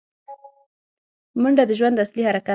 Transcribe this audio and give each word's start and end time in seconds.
منډه 1.41 1.63
د 1.67 1.71
ژوند 1.79 2.01
اصلي 2.05 2.21
حرکت 2.29 2.47
دی 2.47 2.49